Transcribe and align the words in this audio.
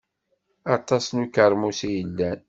Aṭas 0.75 1.05
n 1.09 1.17
ukermus 1.23 1.79
i 1.87 1.89
yellan. 1.95 2.39